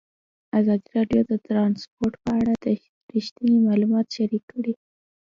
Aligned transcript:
ازادي 0.59 0.89
راډیو 0.97 1.21
د 1.31 1.33
ترانسپورټ 1.47 2.13
په 2.23 2.31
اړه 2.41 2.53
رښتیني 3.15 3.57
معلومات 3.67 4.07
شریک 4.17 4.43
کړي. 4.53 4.73